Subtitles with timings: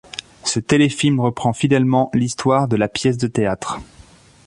[0.43, 3.79] Ce téléfilm reprend fidèlement l'histoire de la pièce de théâtre.